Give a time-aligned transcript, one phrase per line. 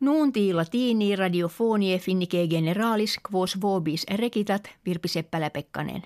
[0.00, 6.02] Nuunti latini radiofonie finnike generalis quos vobis recitat Virpi Seppälä-Pekkanen.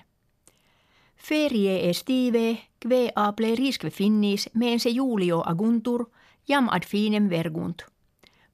[1.17, 6.05] Ferie estive, kve aple risque finnis mense julio aguntur,
[6.47, 7.85] jam ad finem vergunt.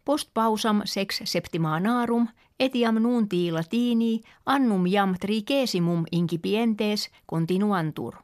[0.06, 2.28] Post pausam sex septimanarum
[2.60, 8.16] etiam nunti latini annum jam trigesimum incipientes continuantur.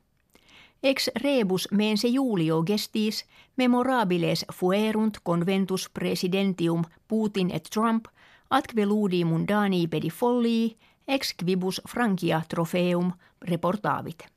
[0.85, 3.25] Ex rebus mense Julio gestis
[3.57, 8.05] memorabiles fuerunt conventus presidentium Putin et Trump
[8.49, 14.27] atque ludi mundani pedifollii ex quibus Frankia trofeum reportavit.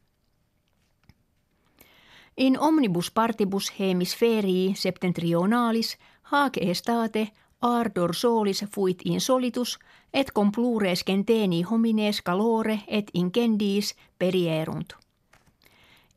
[2.37, 7.29] In omnibus partibus hemisferii septentrionalis hac estate
[7.61, 9.79] ardor solis fuit insolitus
[10.15, 15.08] et complures genteni homines calore et incendiis perierunt.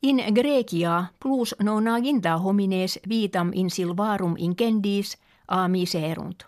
[0.02, 5.16] In Grecia plus nonaginta homines vitam in silvarum incendiis
[5.48, 6.46] a miserunt.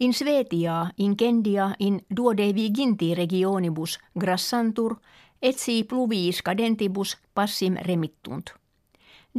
[0.00, 4.96] In Svetia incendia in duodeviginti regionibus grassantur
[5.42, 8.50] et si pluviis cadentibus passim remittunt.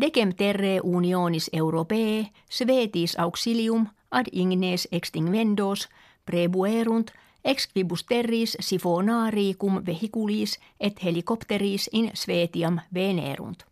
[0.01, 5.89] Decem terre unionis europee svetis auxilium ad ignes extinguendos
[6.25, 7.11] prebuerunt
[7.45, 13.63] ex quibus terris sifonari cum vehiculis et helicopteris in Svetiam venerunt.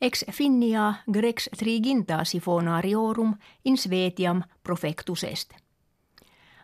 [0.00, 3.34] Ex finnia grex triginta sifonariorum
[3.64, 5.52] in Svetiam profectus est.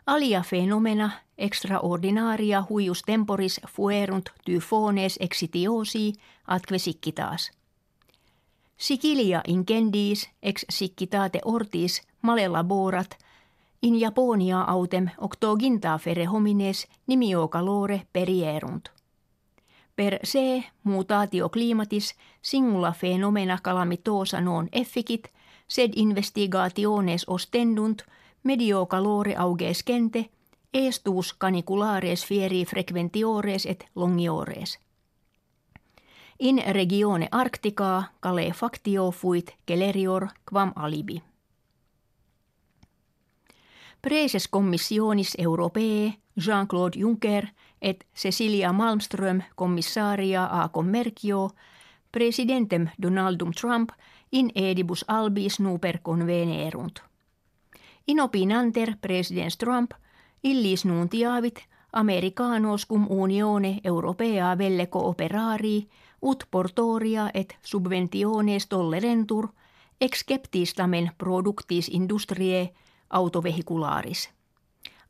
[0.07, 6.13] Alia fenomena extraordinaria huius temporis fuerunt typhones exitiosi
[6.47, 7.51] atque siccitaas.
[8.77, 13.19] Sicilia incendiis ex siccitate ortis male laborat–
[13.83, 18.89] In Japonia autem octoginta fere homines nimio calore perierunt.
[19.97, 25.29] Per se mutatio climatis singula fenomena calamitosa non efficit,
[25.69, 28.03] sed investigationes ostendunt
[28.43, 30.31] medio calore auges gente,
[30.73, 34.79] estus caniculares fieri frequentiores et longiores.
[36.39, 41.28] In regione Arctica cale factio fuit celerior quam alibi.
[44.03, 46.15] Preses commissionis europee
[46.45, 47.47] Jean-Claude Juncker
[47.83, 51.51] et Cecilia Malmström commissaria a commercio
[52.13, 53.91] presidentem Donaldum Trump
[54.33, 57.01] in edibus albis nuper convenerunt.
[58.07, 59.91] In opinanter presidens Trump
[60.43, 61.59] illis nuntiavit
[61.93, 65.89] Americanos cum unione europea velle cooperari
[66.23, 69.49] ut portoria et subventiones tollerentur
[70.01, 72.71] exceptis tamen productis industrie
[73.11, 74.31] autovehicularis.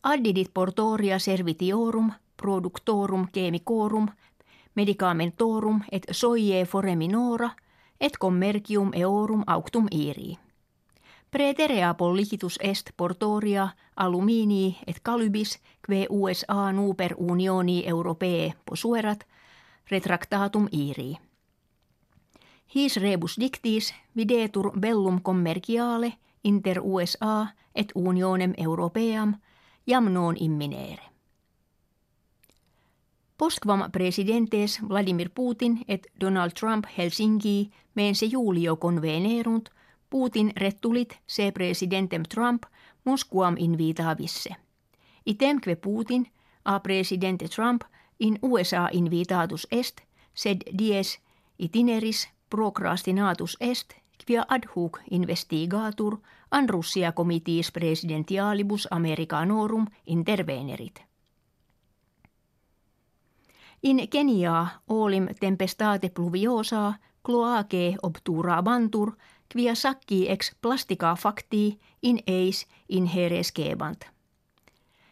[0.02, 4.08] Addidit portoria servitiorum, productorum chemicorum,
[4.74, 7.50] medicamentorum et soie foreminora,
[8.00, 10.38] et commercium eorum auctum irii.
[11.30, 19.26] Preterea pollicitus est portoria aluminii et calybis, que USA nuper unioni europee posuerat,
[19.90, 21.18] retractatum irii.
[22.74, 26.12] His rebus dictis videtur bellum commerciale
[26.44, 29.34] inter USA et unionem europeam
[29.86, 31.02] jam non imminere.
[33.38, 39.68] Postquam presidentes Vladimir Putin et Donald Trump Helsinki mense julio convenerunt,
[40.10, 42.62] Putin rettulit se presidentem Trump
[43.04, 44.56] Moskuam invitavisse.
[45.26, 46.26] Itemque Putin
[46.64, 47.82] a presidente Trump
[48.20, 50.00] in USA invitatus est,
[50.34, 51.18] sed dies
[51.58, 53.94] itineris procrastinatus est
[54.26, 56.18] quia ad hoc investigatur
[56.50, 61.02] an Russia comitiis presidentialibus Americanorum intervenerit.
[63.82, 69.12] In Kenia olim tempestate pluviosa cloace obtura bantur
[69.52, 74.04] quia sacci ex plastica facti in eis inherescebant.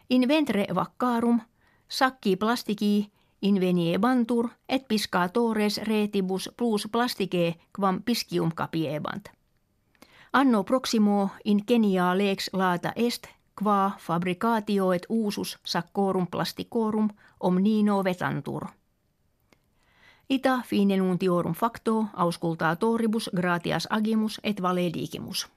[0.08, 1.40] In ventre vaccarum
[1.88, 3.10] sacci plastiki
[3.48, 9.28] inveniebantur et piscatores retibus plus plastike quam piscium capiebant.
[10.32, 13.26] Anno proximo in Kenia lex lata est
[13.62, 17.08] qua fabricatio et usus saccorum plasticorum
[17.40, 18.66] omnino vetantur.
[20.28, 25.48] Ita fine nuntiorum facto auscultatoribus gratias agimus et valedigimus.